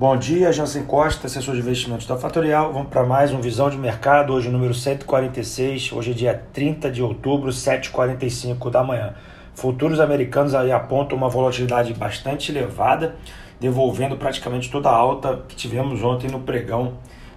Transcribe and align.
Bom 0.00 0.16
dia, 0.16 0.50
Jansen 0.50 0.84
Costa, 0.84 1.26
assessor 1.26 1.54
de 1.54 1.60
investimentos 1.60 2.06
da 2.06 2.16
Fatorial. 2.16 2.72
Vamos 2.72 2.88
para 2.88 3.04
mais 3.04 3.32
um 3.34 3.40
Visão 3.42 3.68
de 3.68 3.76
Mercado, 3.76 4.32
hoje 4.32 4.48
número 4.48 4.72
146, 4.72 5.92
hoje 5.92 6.12
é 6.12 6.14
dia 6.14 6.42
30 6.54 6.90
de 6.90 7.02
outubro, 7.02 7.50
7h45 7.50 8.70
da 8.70 8.82
manhã. 8.82 9.12
Futuros 9.52 10.00
americanos 10.00 10.54
aí 10.54 10.72
apontam 10.72 11.18
uma 11.18 11.28
volatilidade 11.28 11.92
bastante 11.92 12.50
elevada, 12.50 13.14
devolvendo 13.60 14.16
praticamente 14.16 14.70
toda 14.70 14.88
a 14.88 14.94
alta 14.94 15.42
que 15.46 15.54
tivemos 15.54 16.02
ontem 16.02 16.30
no 16.30 16.40
pregão 16.40 16.94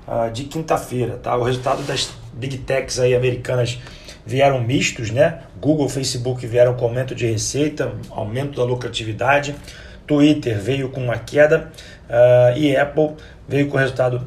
uh, 0.07 0.31
de 0.31 0.45
quinta-feira. 0.45 1.17
Tá? 1.17 1.35
O 1.35 1.43
resultado 1.43 1.83
das 1.83 2.13
big 2.31 2.59
techs 2.59 2.97
aí 2.97 3.13
americanas 3.13 3.77
vieram 4.25 4.61
mistos, 4.61 5.11
né? 5.11 5.41
Google, 5.59 5.89
Facebook 5.89 6.47
vieram 6.47 6.75
com 6.75 6.85
aumento 6.85 7.13
de 7.13 7.25
receita, 7.25 7.93
aumento 8.09 8.55
da 8.55 8.63
lucratividade. 8.63 9.53
Twitter 10.05 10.59
veio 10.59 10.89
com 10.89 11.01
uma 11.01 11.17
queda 11.17 11.71
uh, 12.09 12.57
e 12.57 12.75
Apple 12.75 13.11
veio 13.47 13.67
com 13.67 13.77
resultado 13.77 14.21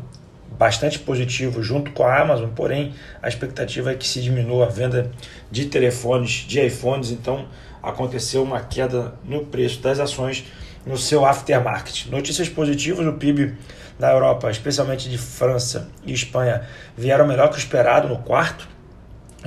bastante 0.59 0.99
positivo 0.99 1.63
junto 1.63 1.91
com 1.91 2.03
a 2.03 2.21
Amazon, 2.21 2.49
porém 2.55 2.95
a 3.23 3.29
expectativa 3.29 3.93
é 3.93 3.95
que 3.95 4.07
se 4.07 4.23
diminua 4.23 4.67
a 4.67 4.69
venda 4.69 5.11
de 5.51 5.67
telefones, 5.67 6.45
de 6.49 6.65
iPhones, 6.65 7.11
então 7.11 7.47
aconteceu 7.83 8.43
uma 8.43 8.61
queda 8.61 9.15
no 9.25 9.45
preço 9.45 9.81
das 9.81 10.01
ações 10.01 10.45
no 10.85 10.97
seu 10.97 11.25
aftermarket. 11.25 12.07
Notícias 12.07 12.49
positivas, 12.49 13.07
o 13.07 13.13
PIB 13.15 13.55
da 13.99 14.13
Europa, 14.13 14.51
especialmente 14.51 15.09
de 15.09 15.19
França 15.19 15.89
e 16.05 16.13
Espanha, 16.13 16.63
vieram 16.97 17.27
melhor 17.27 17.49
que 17.51 17.57
o 17.57 17.59
esperado 17.59 18.09
no 18.09 18.19
quarto, 18.19 18.69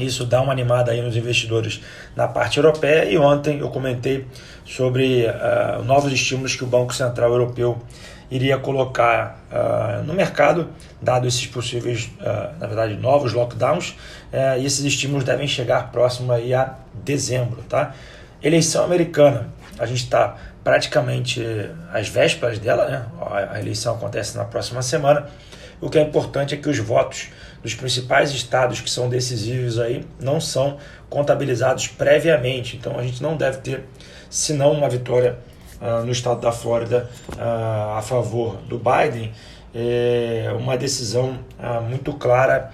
isso 0.05 0.25
dá 0.25 0.41
uma 0.41 0.51
animada 0.51 0.91
aí 0.91 1.01
nos 1.01 1.15
investidores 1.15 1.81
na 2.15 2.27
parte 2.27 2.57
europeia. 2.57 3.05
E 3.05 3.17
ontem 3.17 3.59
eu 3.59 3.69
comentei 3.69 4.25
sobre 4.65 5.25
uh, 5.25 5.83
novos 5.83 6.11
estímulos 6.11 6.55
que 6.55 6.63
o 6.63 6.67
Banco 6.67 6.93
Central 6.93 7.31
Europeu 7.31 7.77
iria 8.29 8.57
colocar 8.57 9.43
uh, 9.51 10.03
no 10.03 10.13
mercado, 10.13 10.69
dado 11.01 11.27
esses 11.27 11.47
possíveis, 11.47 12.11
uh, 12.21 12.59
na 12.59 12.67
verdade, 12.67 12.95
novos 12.95 13.33
lockdowns. 13.33 13.95
e 14.59 14.65
esses 14.65 14.85
estímulos 14.85 15.23
devem 15.23 15.47
chegar 15.47 15.91
próximo 15.91 16.31
aí 16.31 16.53
a 16.53 16.75
dezembro. 16.93 17.63
Tá? 17.67 17.93
Eleição 18.41 18.83
americana, 18.83 19.49
a 19.79 19.85
gente 19.85 20.03
está 20.03 20.35
praticamente 20.63 21.41
às 21.91 22.07
vésperas 22.07 22.59
dela, 22.59 22.87
né? 22.87 23.05
a 23.51 23.59
eleição 23.59 23.95
acontece 23.95 24.37
na 24.37 24.45
próxima 24.45 24.81
semana. 24.81 25.27
O 25.81 25.89
que 25.89 25.97
é 25.97 26.01
importante 26.01 26.53
é 26.53 26.57
que 26.57 26.69
os 26.69 26.77
votos 26.77 27.29
dos 27.61 27.73
principais 27.73 28.31
estados 28.31 28.81
que 28.81 28.89
são 28.89 29.09
decisivos 29.09 29.79
aí 29.79 30.05
não 30.19 30.39
são 30.39 30.77
contabilizados 31.09 31.87
previamente. 31.87 32.77
Então 32.77 32.97
a 32.97 33.03
gente 33.03 33.21
não 33.21 33.35
deve 33.35 33.57
ter, 33.59 33.85
senão 34.29 34.71
uma 34.71 34.89
vitória 34.89 35.37
uh, 35.81 36.05
no 36.05 36.11
estado 36.11 36.41
da 36.41 36.51
Flórida 36.51 37.09
uh, 37.37 37.97
a 37.97 38.01
favor 38.01 38.57
do 38.67 38.77
Biden, 38.79 39.31
é 39.73 40.51
uma 40.57 40.75
decisão 40.75 41.39
uh, 41.59 41.81
muito 41.81 42.13
clara 42.13 42.71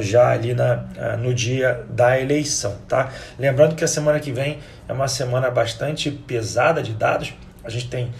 já 0.00 0.30
ali 0.30 0.54
na, 0.54 0.76
no 1.18 1.34
dia 1.34 1.84
da 1.90 2.20
eleição. 2.20 2.76
Tá? 2.86 3.10
Lembrando 3.36 3.74
que 3.74 3.82
a 3.82 3.88
semana 3.88 4.20
que 4.20 4.30
vem 4.30 4.60
é 4.88 4.92
uma 4.92 5.08
semana 5.08 5.50
bastante 5.50 6.08
pesada 6.08 6.80
de 6.80 6.92
dados. 6.92 7.34
A 7.64 7.68
gente 7.68 7.88
tem 7.88 8.12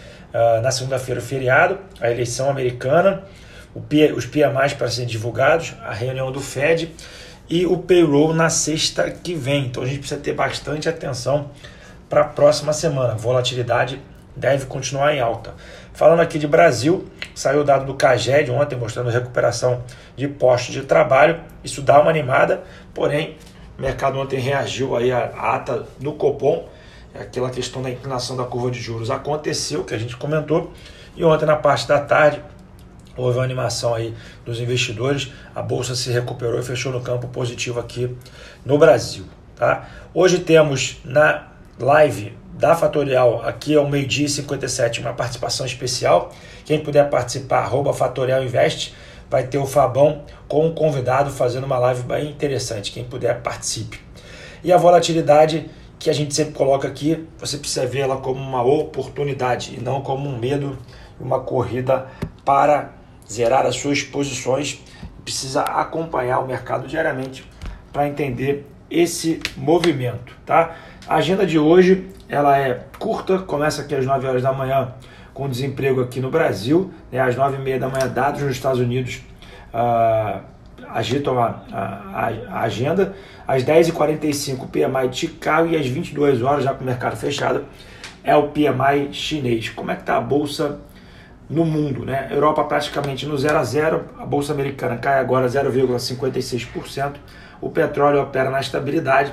na 0.61 0.73
segunda-feira 0.73 1.21
o 1.21 1.23
feriado, 1.23 1.79
a 2.01 2.11
eleição 2.11 2.51
americana 2.51 3.23
os 4.15 4.27
PMIs 4.27 4.75
para 4.75 4.91
serem 4.91 5.09
divulgados, 5.09 5.75
a 5.85 5.93
reunião 5.93 6.33
do 6.33 6.41
Fed 6.41 6.95
e 7.49 7.67
o 7.67 7.79
payroll 7.79 8.35
na 8.35 8.49
sexta 8.49 9.11
que 9.11 9.35
vem. 9.35 9.67
Então 9.67 9.83
a 9.83 9.87
gente 9.87 10.01
precisa 10.01 10.21
ter 10.21 10.33
bastante 10.33 10.89
atenção 10.89 11.51
para 12.09 12.23
a 12.23 12.25
próxima 12.25 12.73
semana. 12.73 13.15
Volatilidade 13.15 14.01
deve 14.35 14.67
continuar 14.67 15.15
em 15.15 15.21
alta. 15.21 15.55
Falando 15.93 16.21
aqui 16.21 16.39
de 16.39 16.47
Brasil, 16.47 17.07
saiu 17.35 17.61
o 17.61 17.65
dado 17.65 17.87
do 17.87 17.95
CAGED 17.95 18.51
ontem 18.51 18.77
mostrando 18.77 19.09
recuperação 19.09 19.83
de 20.15 20.29
postos 20.29 20.75
de 20.75 20.83
trabalho. 20.83 21.41
Isso 21.65 21.81
dá 21.81 22.01
uma 22.01 22.11
animada, 22.11 22.63
porém 22.93 23.37
o 23.79 23.83
mercado 23.83 24.19
ontem 24.19 24.39
reagiu 24.39 24.97
aí 24.97 25.13
à 25.13 25.27
ata 25.55 25.87
do 25.99 26.13
Copom, 26.13 26.69
aquela 27.15 27.51
questão 27.51 27.83
da 27.83 27.91
inclinação 27.91 28.37
da 28.37 28.45
curva 28.45 28.71
de 28.71 28.81
juros 28.81 29.11
aconteceu, 29.11 29.85
que 29.85 29.95
a 29.95 29.99
gente 29.99 30.17
comentou, 30.17 30.73
e 31.17 31.25
ontem 31.25 31.47
na 31.47 31.57
parte 31.57 31.89
da 31.89 32.01
tarde 32.01 32.43
houve 33.17 33.39
uma 33.39 33.45
animação 33.45 33.95
aí 33.95 34.15
dos 34.45 34.61
investidores, 34.61 35.33
a 35.55 35.63
bolsa 35.63 35.95
se 35.95 36.11
recuperou 36.11 36.59
e 36.61 36.63
fechou 36.63 36.93
no 36.93 37.01
campo 37.01 37.29
positivo 37.29 37.81
aqui 37.81 38.15
no 38.65 38.79
Brasil. 38.79 39.25
Tá? 39.55 39.89
Hoje 40.13 40.41
temos 40.41 40.99
na 41.05 41.49
live 41.79 42.37
da 42.55 42.75
Fatorial, 42.75 43.43
aqui 43.43 43.75
ao 43.75 43.89
meio-dia 43.89 44.27
e 44.27 44.29
57, 44.29 45.01
uma 45.01 45.13
participação 45.13 45.67
especial. 45.67 46.33
Quem 46.65 46.81
puder 46.81 47.09
participar, 47.11 47.61
arroba 47.61 47.93
Fatorial 47.93 48.43
Invest, 48.43 48.95
vai 49.31 49.47
ter 49.47 49.59
o 49.59 49.67
Fabão 49.67 50.23
com 50.49 50.67
um 50.67 50.75
convidado 50.75 51.31
fazendo 51.31 51.65
uma 51.65 51.79
live 51.79 52.03
bem 52.03 52.31
interessante. 52.31 52.93
Quem 52.93 53.05
puder, 53.05 53.43
participe. 53.43 54.01
E 54.65 54.73
a 54.73 54.77
volatilidade 54.77 55.69
que 55.99 56.11
a 56.11 56.13
gente 56.13 56.35
sempre 56.35 56.55
coloca 56.55 56.87
aqui, 56.87 57.27
você 57.39 57.57
precisa 57.59 57.87
ver 57.87 58.01
ela 58.01 58.17
como 58.19 58.41
uma 58.41 58.63
oportunidade 58.63 59.75
e 59.77 59.81
não 59.81 60.01
como 60.01 60.29
um 60.29 60.39
medo, 60.39 60.79
uma 61.19 61.41
corrida 61.41 62.07
para 62.45 62.93
zerar 63.31 63.67
as 63.67 63.77
suas 63.77 64.03
posições, 64.03 64.83
precisa 65.25 65.63
acompanhar 65.63 66.39
o 66.41 66.47
mercado 66.47 66.87
diariamente 66.87 67.45
para 67.93 68.09
entender 68.09 68.67
esse 68.91 69.41
movimento, 69.57 70.33
tá? 70.45 70.77
A 71.09 71.17
agenda 71.17 71.47
de 71.47 71.59
hoje, 71.59 72.09
ela 72.29 72.59
é 72.59 72.85
curta, 72.99 73.39
começa 73.39 73.83
aqui 73.83 73.95
às 73.95 74.05
9 74.05 74.27
horas 74.27 74.43
da 74.43 74.53
manhã 74.53 74.95
com 75.35 75.49
desemprego 75.49 76.01
aqui 76.01 76.21
no 76.21 76.31
Brasil, 76.31 76.93
né? 77.13 77.21
às 77.21 77.37
9 77.37 77.57
e 77.57 77.61
meia 77.61 77.79
da 77.79 77.89
manhã 77.89 78.09
dados 78.09 78.43
nos 78.43 78.53
Estados 78.53 78.81
Unidos 78.81 79.21
uh, 79.75 80.41
agitam 80.89 81.39
a, 81.39 81.63
a, 81.73 82.33
a, 82.51 82.61
agenda, 82.63 83.15
às 83.47 83.63
10h45 83.65 84.63
o 84.63 84.67
PMI 84.69 85.09
de 85.11 85.17
Chicago 85.17 85.69
e 85.69 85.77
às 85.77 85.87
22 85.87 86.43
horas, 86.43 86.65
já 86.65 86.73
com 86.73 86.83
o 86.83 86.87
mercado 86.87 87.17
fechado, 87.17 87.65
é 88.25 88.35
o 88.35 88.49
PMI 88.49 89.13
chinês. 89.13 89.69
Como 89.69 89.91
é 89.91 89.95
que 89.95 90.03
está 90.03 90.17
a 90.17 90.21
Bolsa 90.21 90.81
no 91.49 91.65
mundo. 91.65 92.05
Né? 92.05 92.29
Europa 92.31 92.65
praticamente 92.65 93.27
no 93.27 93.37
0 93.37 93.59
a 93.59 93.65
0, 93.65 94.05
a 94.19 94.27
bolsa 94.27 94.53
americana 94.53 94.97
cai 94.97 95.19
agora 95.19 95.47
0,56%, 95.47 97.15
o 97.61 97.71
petróleo 97.71 98.21
opera 98.21 98.51
na 98.51 98.61
estabilidade, 98.61 99.33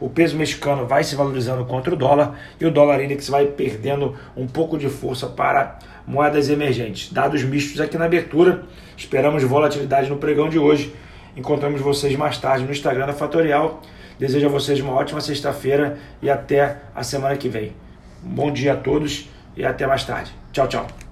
o 0.00 0.08
peso 0.08 0.36
mexicano 0.36 0.86
vai 0.86 1.04
se 1.04 1.14
valorizando 1.14 1.64
contra 1.64 1.94
o 1.94 1.96
dólar 1.96 2.38
e 2.60 2.66
o 2.66 2.70
dólar 2.70 3.02
index 3.02 3.28
vai 3.28 3.46
perdendo 3.46 4.14
um 4.36 4.46
pouco 4.46 4.76
de 4.76 4.88
força 4.88 5.26
para 5.26 5.78
moedas 6.06 6.50
emergentes. 6.50 7.12
Dados 7.12 7.42
mistos 7.42 7.80
aqui 7.80 7.96
na 7.96 8.04
abertura, 8.04 8.64
esperamos 8.96 9.42
volatilidade 9.44 10.10
no 10.10 10.16
pregão 10.16 10.48
de 10.48 10.58
hoje. 10.58 10.94
Encontramos 11.36 11.80
vocês 11.80 12.14
mais 12.16 12.38
tarde 12.38 12.64
no 12.64 12.70
Instagram 12.70 13.06
da 13.06 13.12
Fatorial. 13.12 13.80
Desejo 14.18 14.46
a 14.46 14.50
vocês 14.50 14.80
uma 14.80 14.92
ótima 14.92 15.20
sexta-feira 15.20 15.98
e 16.22 16.30
até 16.30 16.78
a 16.94 17.02
semana 17.02 17.36
que 17.36 17.48
vem. 17.48 17.72
Bom 18.22 18.52
dia 18.52 18.74
a 18.74 18.76
todos 18.76 19.28
e 19.56 19.64
até 19.64 19.86
mais 19.86 20.04
tarde. 20.04 20.32
Tchau, 20.52 20.68
tchau. 20.68 21.03